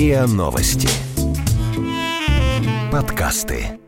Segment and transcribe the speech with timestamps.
[0.00, 0.88] РИА Новости.
[2.90, 3.78] Подкасты.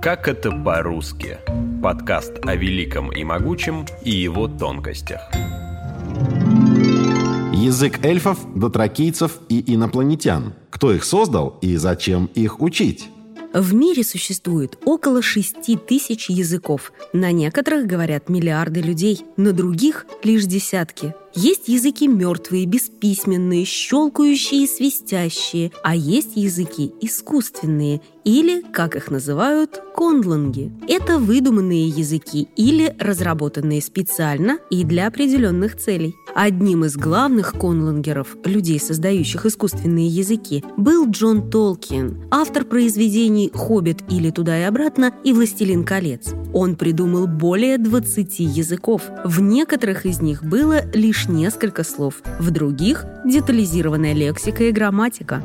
[0.00, 1.38] Как это по-русски?
[1.82, 5.20] Подкаст о великом и могучем и его тонкостях.
[7.52, 10.54] Язык эльфов, дотракийцев и инопланетян.
[10.70, 13.08] Кто их создал и зачем их учить?
[13.52, 16.92] В мире существует около 6 тысяч языков.
[17.12, 21.14] На некоторых говорят миллиарды людей, на других– лишь десятки.
[21.40, 29.80] Есть языки мертвые, бесписьменные, щелкающие и свистящие, а есть языки искусственные или, как их называют,
[29.96, 30.70] конланги.
[30.86, 36.14] Это выдуманные языки или разработанные специально и для определенных целей.
[36.34, 44.28] Одним из главных конлангеров, людей, создающих искусственные языки, был Джон Толкин, автор произведений «Хоббит» или
[44.30, 46.34] «Туда и обратно» и «Властелин колец».
[46.52, 49.04] Он придумал более 20 языков.
[49.24, 55.42] В некоторых из них было лишь несколько слов, в других– детализированная лексика и грамматика.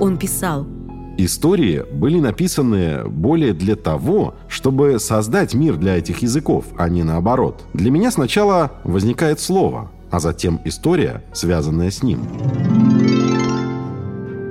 [0.00, 0.77] Он писал
[1.20, 7.64] Истории были написаны более для того, чтобы создать мир для этих языков, а не наоборот.
[7.74, 12.20] Для меня сначала возникает слово, а затем история, связанная с ним.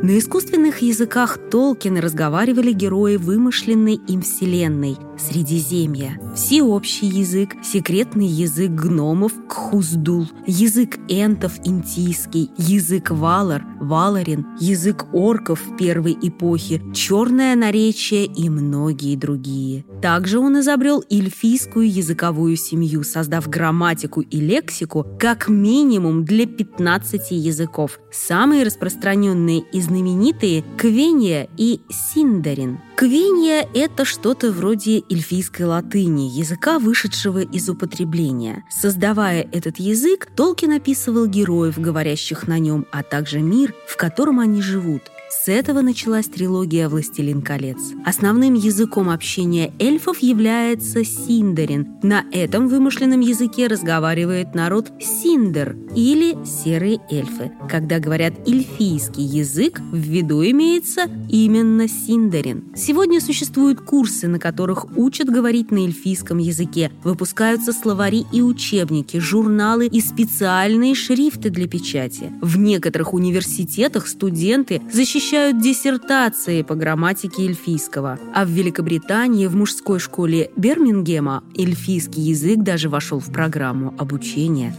[0.03, 6.19] На искусственных языках Толкина разговаривали герои вымышленной им вселенной– Средиземья.
[6.35, 16.17] Всеобщий язык, секретный язык гномов– Кхуздул, язык энтов– Интийский, язык валар– Валарин, язык орков первой
[16.21, 19.85] эпохи, черное наречие и многие другие.
[20.01, 27.99] Также он изобрел эльфийскую языковую семью, создав грамматику и лексику как минимум для 15 языков.
[28.11, 32.79] Самые распространенные из знаменитые Квения и Синдарин.
[32.95, 38.63] Квения– это что-то вроде эльфийской латыни, языка, вышедшего из употребления.
[38.69, 44.61] Создавая этот язык, Толкин описывал героев, говорящих на нем, а также мир, в котором они
[44.61, 47.77] живут– с этого началась трилогия «Властелин колец».
[48.05, 51.97] Основным языком общения эльфов является синдарин.
[52.01, 57.51] На этом вымышленном языке разговаривает народ синдер или серые эльфы.
[57.69, 62.71] Когда говорят эльфийский язык, в виду имеется именно синдарин.
[62.75, 66.89] Сегодня существуют курсы, на которых учат говорить на эльфийском языке.
[67.03, 72.31] Выпускаются словари и учебники, журналы и специальные шрифты для печати.
[72.41, 78.19] В некоторых университетах студенты защищают изучают диссертации по грамматике эльфийского.
[78.35, 84.75] А в Великобритании в мужской школе Бермингема эльфийский язык даже вошел в программу обучения.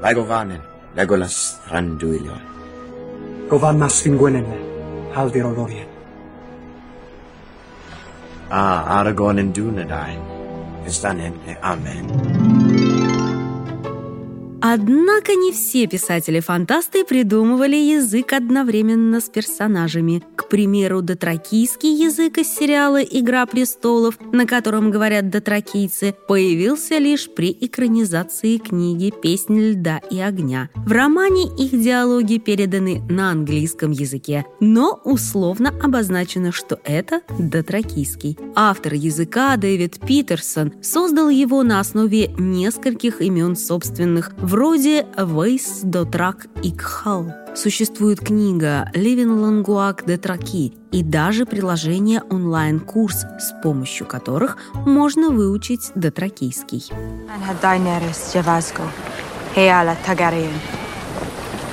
[0.00, 0.60] Lagovanen,
[0.94, 2.40] Legolas Thranduilion.
[3.50, 4.58] Gofan Masvin Gwynenle,
[5.14, 5.88] Haldir Olorien.
[8.48, 10.40] Ah, Aragorn and Dunedain.
[14.62, 20.22] Однако не все писатели-фантасты придумывали язык одновременно с персонажами.
[20.36, 27.56] К примеру, дотракийский язык из сериала «Игра престолов», на котором говорят дотракийцы, появился лишь при
[27.58, 30.68] экранизации книги «Песнь льда и огня».
[30.74, 38.36] В романе их диалоги переданы на английском языке, но условно обозначено, что это дотракийский.
[38.54, 46.48] Автор языка Дэвид Питерсон создал его на основе нескольких имен собственных Вроде «Вейс до трак
[46.64, 47.32] икхал».
[47.54, 55.92] Существует книга «Living Languac de Траки» и даже приложение онлайн-курс, с помощью которых можно выучить
[55.94, 56.90] дотракийский.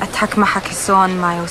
[0.04, 1.42] أتحك محك سون ماي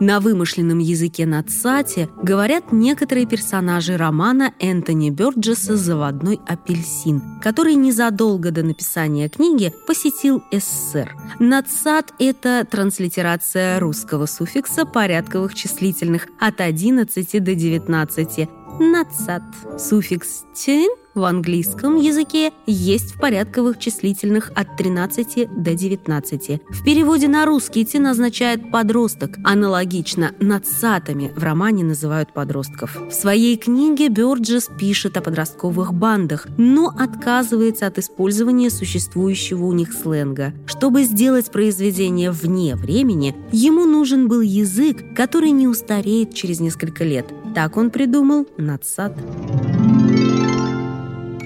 [0.00, 8.64] на вымышленном языке Нацати говорят некоторые персонажи романа Энтони Бёрджеса «Заводной апельсин», который незадолго до
[8.64, 11.14] написания книги посетил СССР.
[11.38, 18.48] Нацат– это транслитерация русского суффикса порядковых числительных от 11 до 19.
[18.80, 19.42] Нацат.
[19.78, 26.60] Суффикс «тин» в английском языке есть в порядковых числительных от 13 до 19.
[26.70, 29.38] В переводе на русский тин означает «подросток».
[29.44, 32.96] Аналогично «надсатами» в романе называют подростков.
[32.96, 39.92] В своей книге Бёрджес пишет о подростковых бандах, но отказывается от использования существующего у них
[39.92, 40.52] сленга.
[40.66, 47.26] Чтобы сделать произведение вне времени, ему нужен был язык, который не устареет через несколько лет.
[47.54, 49.16] Так он придумал «надсат».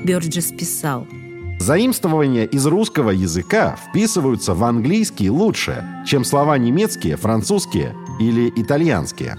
[0.04, 1.06] Бёрджес писал.
[1.60, 9.36] Заимствования из русского языка вписываются в английский лучше, чем слова немецкие, французские или итальянские.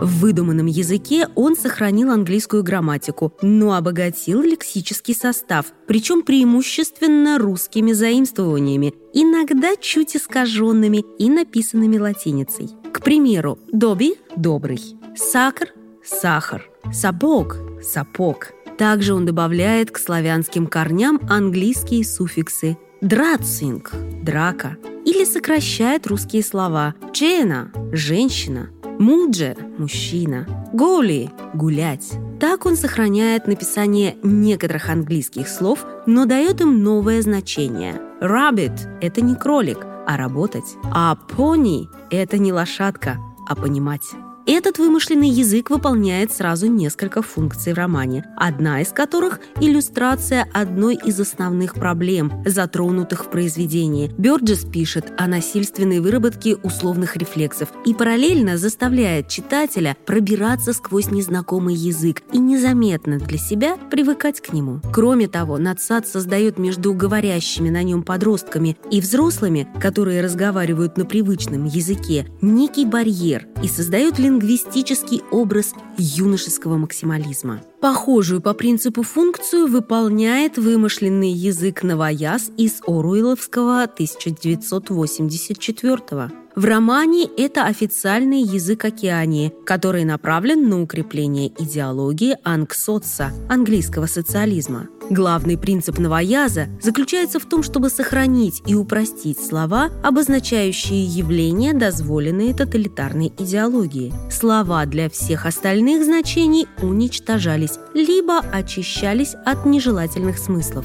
[0.00, 8.94] В выдуманном языке он сохранил английскую грамматику, но обогатил лексический состав, причем преимущественно русскими заимствованиями,
[9.12, 12.79] иногда чуть искаженными и написанными латиницей.
[12.92, 14.80] К примеру, «доби»– «добрый»,
[15.16, 15.68] «сакр»–
[16.04, 18.52] «сахар», «сапог»– «сапог».
[18.78, 23.92] Также он добавляет к славянским корням английские суффиксы «драцинг»–
[24.22, 32.12] «драка» или сокращает русские слова «джена»– «женщина», «мудже»– «мужчина», «голи»– «гулять».
[32.40, 38.00] Так он сохраняет написание некоторых английских слов, но дает им новое значение.
[38.22, 40.76] «Rabbit»– это не кролик, а работать.
[40.84, 44.14] А «pony»– это не лошадка, а понимать.
[44.46, 51.20] Этот вымышленный язык выполняет сразу несколько функций в романе, одна из которых– иллюстрация одной из
[51.20, 54.10] основных проблем, затронутых в произведении.
[54.16, 62.22] Бёрджес пишет о насильственной выработке условных рефлексов и параллельно заставляет читателя пробираться сквозь незнакомый язык
[62.32, 64.80] и незаметно для себя привыкать к нему.
[64.92, 71.66] Кроме того, надсад создает между говорящими на нем подростками и взрослыми, которые разговаривают на привычном
[71.66, 77.60] языке, некий барьер и создает лингвистический образ юношеского максимализма.
[77.80, 86.30] Похожую по принципу функцию выполняет вымышленный язык новояз из Оруэлловского 1984
[86.60, 94.88] в романе это официальный язык Океании, который направлен на укрепление идеологии анксоца, английского социализма.
[95.08, 103.32] Главный принцип новояза заключается в том, чтобы сохранить и упростить слова, обозначающие явления, дозволенные тоталитарной
[103.38, 104.12] идеологией.
[104.30, 110.84] Слова для всех остальных значений уничтожались, либо очищались от нежелательных смыслов.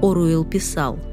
[0.00, 1.00] Оруэлл писал–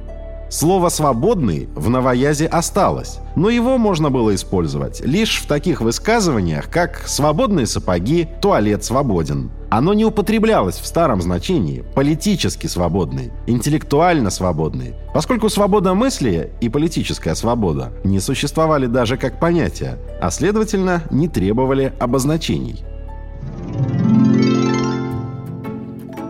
[0.49, 7.03] Слово «свободный» в новоязе осталось, но его можно было использовать лишь в таких высказываниях, как
[7.05, 9.51] «свободные сапоги», «туалет свободен».
[9.69, 17.35] Оно не употреблялось в старом значении «политически свободный», «интеллектуально свободный», поскольку свобода мысли и политическая
[17.35, 22.85] свобода не существовали даже как понятия, а следовательно не требовали обозначений.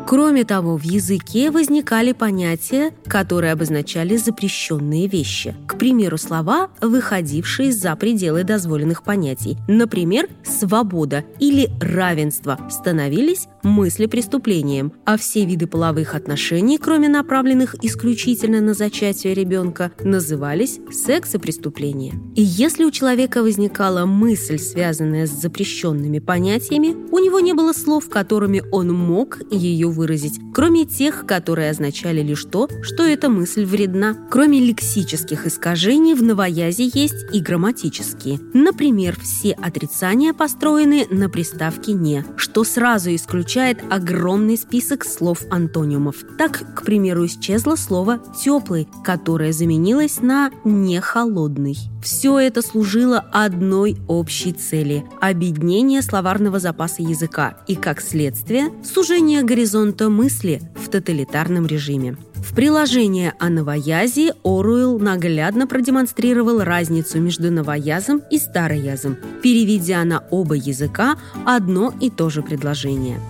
[0.08, 5.54] Кроме того, в языке возникали понятия, которые обозначали запрещенные вещи.
[5.68, 9.58] К примеру, слова, выходившие за пределы дозволенных понятий.
[9.68, 18.74] Например, «свобода» или «равенство» становились мыслепреступлением, а все виды половых отношений, кроме направленных исключительно на
[18.74, 22.14] зачатие ребенка, назывались сексопреступления.
[22.34, 28.08] И если у человека возникала мысль, связанная с запрещенными понятиями, у него не было слов,
[28.08, 34.16] которыми он мог ее выразить, кроме тех, которые означали лишь то, что эта мысль вредна.
[34.30, 38.40] Кроме лексических искажений, в новоязе есть и грамматические.
[38.54, 46.18] Например, все отрицания построены на приставке «не», что сразу исключает огромный список слов-антонимов.
[46.38, 51.76] Так, к примеру, исчезло слово «теплый», которое заменилось на «не холодный».
[52.04, 59.87] Все это служило одной общей цели– объединение словарного запаса языка и, как следствие, сужение горизонта
[60.10, 62.18] мысли в тоталитарном режиме.
[62.36, 70.56] В приложении о новоязе Оруэлл наглядно продемонстрировал разницу между новоязом и староязом, переведя на оба
[70.56, 73.20] языка одно и то же предложение–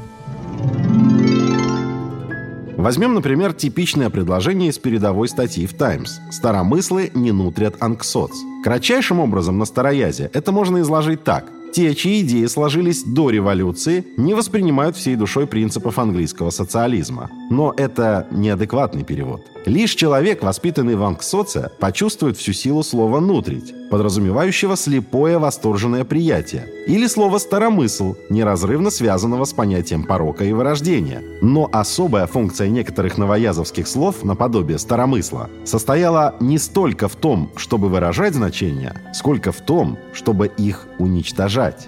[2.78, 6.20] Возьмем, например, типичное предложение из передовой статьи в «Таймс».
[6.30, 8.32] «Старомыслы не нутрят анксоц».
[8.64, 11.46] Кратчайшим образом на староязе это можно изложить так.
[11.74, 17.30] Те, чьи идеи сложились до революции, не воспринимают всей душой принципов английского социализма.
[17.50, 19.46] Но это неадекватный перевод.
[19.66, 27.08] Лишь человек, воспитанный в анксоце, почувствует всю силу слова «нутрить», подразумевающего слепое восторженное приятие, или
[27.08, 31.22] слово «старомысл», неразрывно связанного с понятием порока и вырождения.
[31.41, 38.34] Но особая функция некоторых новоязовских слов, наподобие «старомысла», состояла не столько в том, чтобы выражать
[38.34, 41.88] значения, сколько в том, чтобы их уничтожать.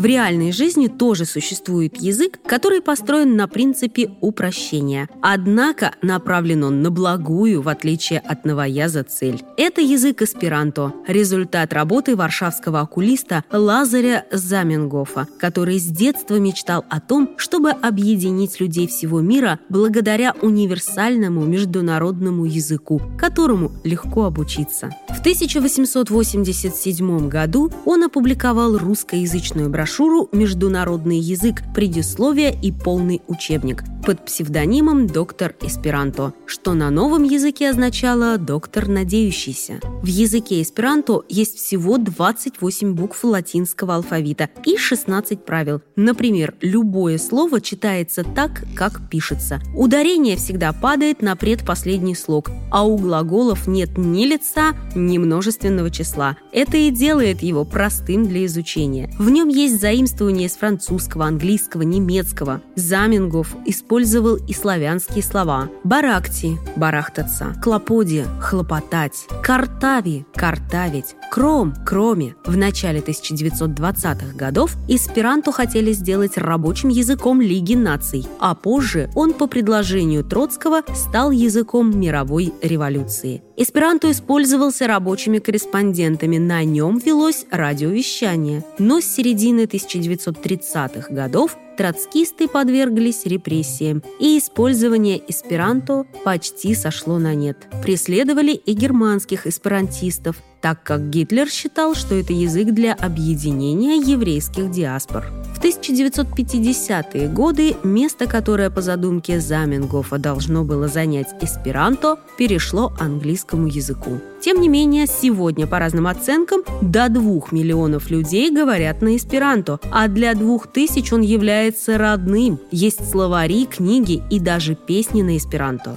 [0.00, 5.10] В реальной жизни тоже существует язык, который построен на принципе упрощения.
[5.20, 9.42] Однако направлен он на благую, в отличие от новояза, цель.
[9.58, 17.34] Это язык эсперанто, результат работы варшавского окулиста Лазаря Заменгофа, который с детства мечтал о том,
[17.36, 24.88] чтобы объединить людей всего мира благодаря универсальному международному языку, которому легко обучиться.
[25.10, 31.62] В 1887 году он опубликовал русскоязычную брошюру брошюру «Международный язык.
[31.74, 39.80] Предисловие и полный учебник», под псевдонимом «доктор эсперанто», что на новом языке означало «доктор надеющийся».
[40.02, 45.82] В языке эсперанто есть всего 28 букв латинского алфавита и 16 правил.
[45.96, 49.60] Например, любое слово читается так, как пишется.
[49.74, 56.36] Ударение всегда падает на предпоследний слог, а у глаголов нет ни лица, ни множественного числа.
[56.52, 59.12] Это и делает его простым для изучения.
[59.18, 62.60] В нем есть заимствование с французского, английского, немецкого.
[62.76, 65.70] Замингов использовал и славянские слова.
[65.84, 72.34] Баракти– барахтаться, клоподи– хлопотать, картави– картавить, кром– кроме.
[72.44, 79.46] В начале 1920-х годов эсперанто хотели сделать рабочим языком Лиги наций, а позже он по
[79.46, 83.42] предложению Троцкого стал языком мировой революции.
[83.56, 88.64] Эсперанто использовался рабочими корреспондентами, на нем велось радиовещание.
[88.78, 97.56] Но с середины 1930-х годов троцкисты подверглись репрессиям, и использование эсперанто почти сошло на нет.
[97.82, 105.24] Преследовали и германских эсперантистов, так как Гитлер считал, что это язык для объединения еврейских диаспор.
[105.54, 114.20] В 1950-е годы место, которое по задумке Заменгофа должно было занять эсперанто, перешло английскому языку.
[114.40, 120.08] Тем не менее, сегодня, по разным оценкам, до двух миллионов людей говорят на эсперанто, а
[120.08, 122.58] для двух тысяч он является родным.
[122.70, 125.96] Есть словари, книги и даже песни на эсперанто.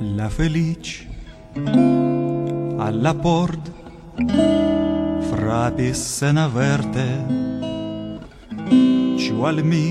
[0.00, 1.06] La felice
[2.78, 3.72] alla port.
[5.30, 7.06] Frapis senaverte
[9.18, 9.88] ciu al mi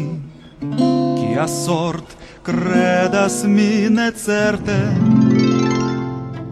[1.38, 5.25] a sort credas mi ne certe.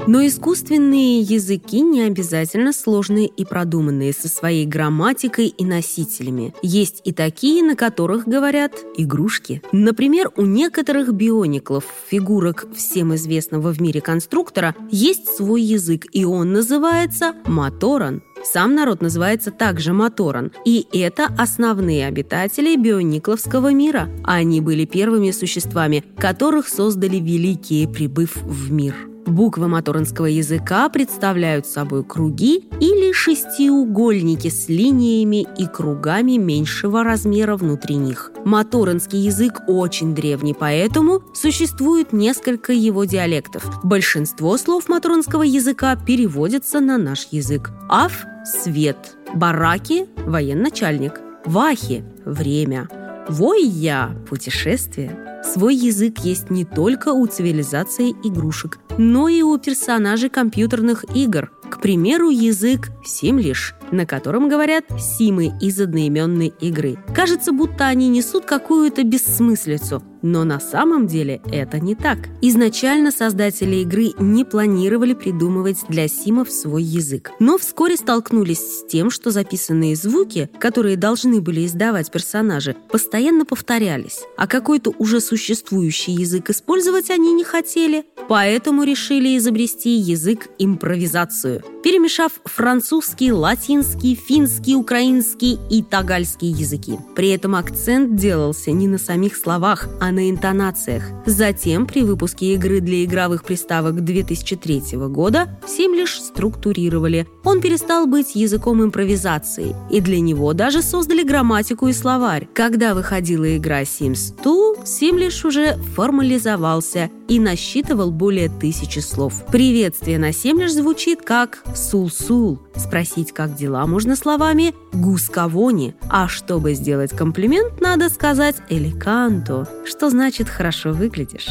[0.05, 6.53] Но искусственные языки не обязательно сложные и продуманные со своей грамматикой и носителями.
[6.61, 9.61] Есть и такие, на которых говорят игрушки.
[9.71, 16.51] Например, у некоторых биониклов, фигурок всем известного в мире конструктора, есть свой язык, и он
[16.51, 18.21] называется моторон.
[18.43, 24.09] Сам народ называется также Моторон, и это основные обитатели бионикловского мира.
[24.25, 29.12] Они были первыми существами, которых создали великие, прибыв в мир.
[29.25, 37.95] Буквы моторонского языка представляют собой круги или шестиугольники с линиями и кругами меньшего размера внутри
[37.95, 38.31] них.
[38.43, 43.79] Моторонский язык очень древний, поэтому существует несколько его диалектов.
[43.83, 47.71] Большинство слов моторонского языка переводятся на наш язык.
[47.89, 52.89] Аф– свет, бараки– военачальник, вахи– время,
[53.29, 61.03] войя– путешествие– Свой язык есть не только у цивилизации игрушек, но и у персонажей компьютерных
[61.15, 61.51] игр.
[61.69, 66.97] К примеру, язык «Симлиш», на котором говорят «симы» из одноименной игры.
[67.13, 72.17] Кажется, будто они несут какую-то бессмыслицу, но на самом деле это не так.
[72.41, 79.11] Изначально создатели игры не планировали придумывать для симов свой язык, но вскоре столкнулись с тем,
[79.11, 86.49] что записанные звуки, которые должны были издавать персонажи, постоянно повторялись, а какой-то уже существующий язык
[86.49, 95.83] использовать они не хотели, поэтому решили изобрести язык импровизацию, перемешав французский, латинский, финский, украинский и
[95.83, 96.97] тагальский языки.
[97.15, 101.03] При этом акцент делался не на самих словах, а на интонациях.
[101.25, 107.27] Затем, при выпуске игры для игровых приставок 2003 года, Сим лишь структурировали.
[107.43, 112.47] Он перестал быть языком импровизации, и для него даже создали грамматику и словарь.
[112.53, 119.43] Когда выходила игра Sims 2, Симлиш уже формализовался и насчитывал более тысячи слов.
[119.47, 122.59] Приветствие на Семлиш звучит как «сул-сул».
[122.75, 130.47] Спросить, как дела, можно словами «гускавони», а чтобы сделать комплимент, надо сказать «эликанто», что значит
[130.47, 131.49] «хорошо выглядишь».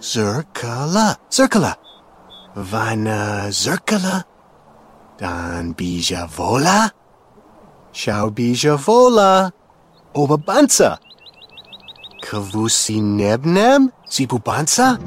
[0.00, 1.76] Zirkala, Zirkala.
[2.56, 4.24] Vana Zirkala.
[5.20, 6.90] Dan bija vola.
[7.92, 9.52] Shau bija vola.
[10.12, 10.98] Oberbanza.
[12.22, 13.90] Kavusi Nebneb?
[14.08, 14.98] Zipubansa?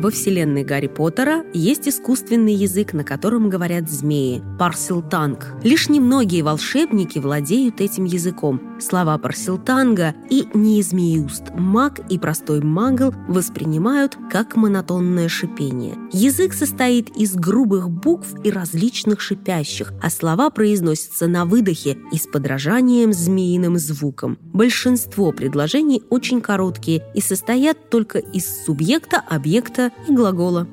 [0.00, 5.48] Во вселенной Гарри Поттера есть искусственный язык, на котором говорят змеи– парсилтанг.
[5.62, 8.62] Лишь немногие волшебники владеют этим языком.
[8.80, 15.98] Слова парсилтанга и неизмеюст маг и простой магл воспринимают как монотонное шипение.
[16.12, 22.26] Язык состоит из грубых букв и различных шипящих, а слова произносятся на выдохе и с
[22.26, 24.38] подражанием змеиным звуком.
[24.40, 30.66] Большинство предложений очень короткие и состоят только из субъекта, объекта и глагола.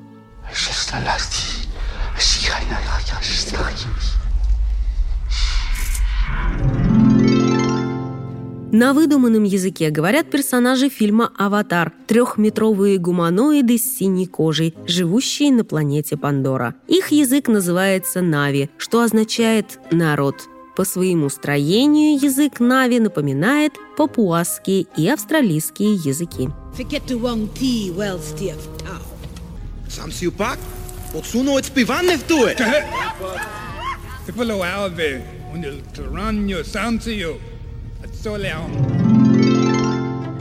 [8.70, 16.18] На выдуманном языке говорят персонажи фильма «Аватар»– трехметровые гуманоиды с синей кожей, живущие на планете
[16.18, 16.74] Пандора.
[16.86, 20.36] Их язык называется Нави, что означает «народ».
[20.76, 26.50] По своему строению язык Нави напоминает папуасские и австралийские языки.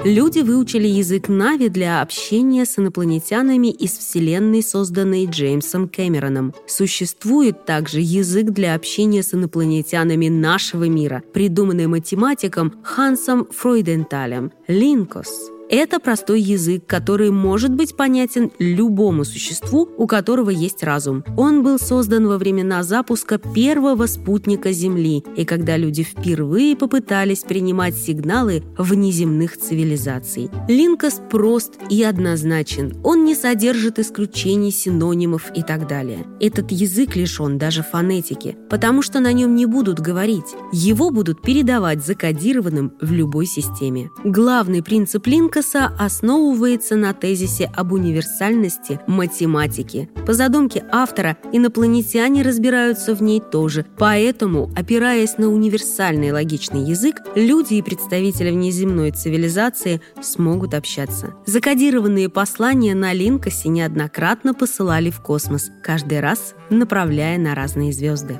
[0.05, 6.53] Люди выучили язык Нави для общения с инопланетянами из Вселенной, созданной Джеймсом Кэмероном.
[6.67, 15.56] Существует также язык для общения с инопланетянами нашего мира, придуманный математиком Хансом Фройденталем– Линкос.
[15.69, 21.25] Это простой язык, который может быть понятен любому существу, у которого есть разум.
[21.35, 27.97] Он был создан во времена запуска первого спутника Земли, и когда люди впервые попытались принимать
[27.97, 30.49] сигналы внеземных цивилизаций.
[30.69, 32.95] Линкос прост и однозначен.
[33.03, 36.25] Он не содержит исключений, синонимов и так далее.
[36.39, 40.55] Этот язык лишен даже фонетики, потому что на нем не будут говорить.
[40.71, 44.09] Его будут передавать закодированным в любой системе.
[44.23, 50.07] Главный принцип Линкоса Лукаса основывается на тезисе об универсальности математики.
[50.27, 57.73] По задумке автора, инопланетяне разбираются в ней тоже, поэтому, опираясь на универсальный логичный язык, люди
[57.73, 61.33] и представители внеземной цивилизации смогут общаться.
[61.47, 68.39] Закодированные послания на Линкосе неоднократно посылали в космос, каждый раз направляя на разные звезды.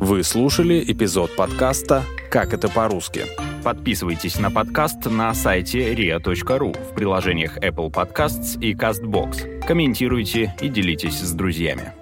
[0.00, 3.51] Вы слушали эпизод подкаста «Как это по-русски».
[3.62, 9.64] Подписывайтесь на подкаст на сайте ria.ru в приложениях Apple Podcasts и CastBox.
[9.66, 11.92] Комментируйте и делитесь с друзьями.